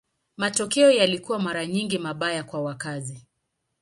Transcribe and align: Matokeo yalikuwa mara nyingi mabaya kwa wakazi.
Matokeo 0.37 0.91
yalikuwa 0.91 1.39
mara 1.39 1.65
nyingi 1.65 1.97
mabaya 1.97 2.43
kwa 2.43 2.61
wakazi. 2.61 3.27